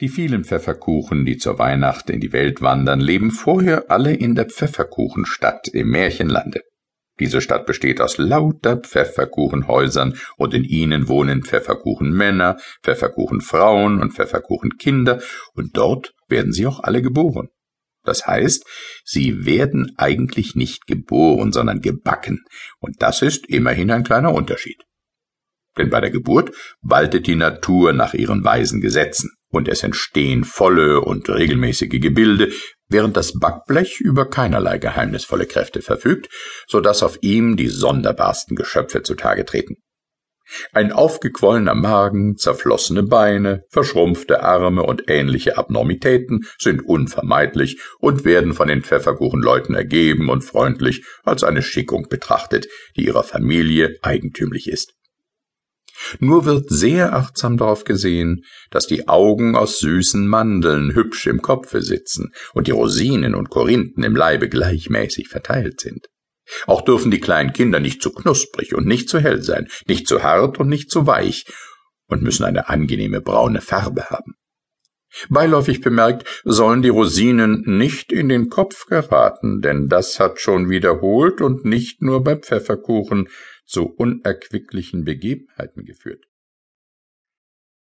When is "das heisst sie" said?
18.04-19.44